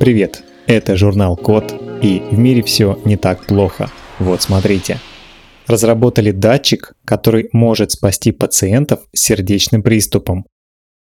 [0.00, 3.90] Привет, это журнал Код, и в мире все не так плохо.
[4.18, 4.98] Вот смотрите.
[5.66, 10.46] Разработали датчик, который может спасти пациентов с сердечным приступом.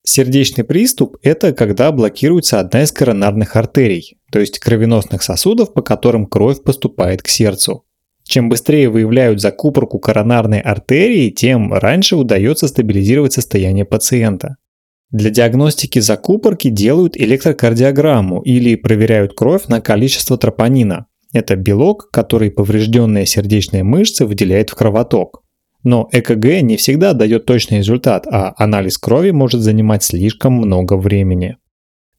[0.05, 6.25] Сердечный приступ– это когда блокируется одна из коронарных артерий, то есть кровеносных сосудов, по которым
[6.25, 7.83] кровь поступает к сердцу.
[8.23, 14.55] Чем быстрее выявляют закупорку коронарной артерии, тем раньше удается стабилизировать состояние пациента.
[15.15, 21.05] Для диагностики закупорки делают электрокардиограмму или проверяют кровь на количество тропонина.
[21.31, 25.41] Это белок, который поврежденная сердечная мышца выделяет в кровоток.
[25.85, 31.55] Но ЭКГ не всегда дает точный результат, а анализ крови может занимать слишком много времени.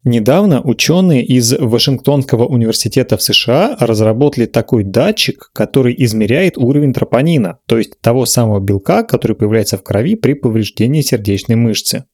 [0.03, 7.77] Недавно ученые из Вашингтонского университета в США разработали такой датчик, который измеряет уровень тропонина, то
[7.77, 12.07] есть того самого белка, который появляется в крови при повреждении сердечной мышцы.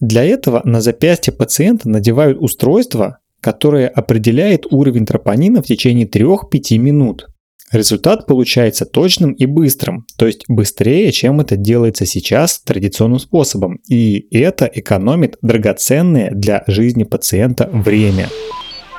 [0.00, 7.28] Для этого на запястье пациента надевают устройство, которое определяет уровень тропонина в течение 3-5 минут.
[7.72, 14.26] Результат получается точным и быстрым, то есть быстрее, чем это делается сейчас традиционным способом, и
[14.30, 18.28] это экономит драгоценное для жизни пациента время.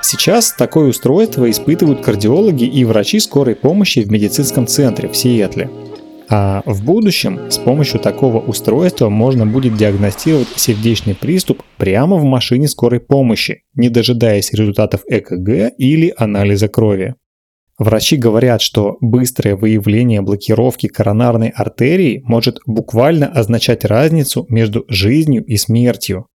[0.01, 5.69] Сейчас такое устройство испытывают кардиологи и врачи скорой помощи в медицинском центре в Сиэтле.
[6.35, 12.67] А в будущем с помощью такого устройства можно будет диагностировать сердечный приступ прямо в машине
[12.67, 17.13] скорой помощи, не дожидаясь результатов ЭКГ или анализа крови.
[17.77, 25.55] Врачи говорят, что быстрое выявление блокировки коронарной артерии может буквально означать разницу между жизнью и
[25.57, 26.25] смертью.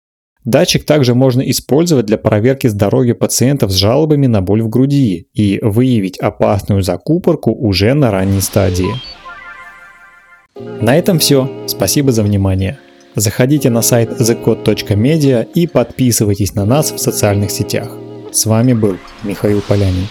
[0.45, 5.59] Датчик также можно использовать для проверки здоровья пациентов с жалобами на боль в груди и
[5.61, 8.95] выявить опасную закупорку уже на ранней стадии.
[10.61, 11.51] На этом все.
[11.67, 12.79] Спасибо за внимание.
[13.15, 17.89] Заходите на сайт thecode.media и подписывайтесь на нас в социальных сетях.
[18.31, 20.07] С вами был Михаил Полянин.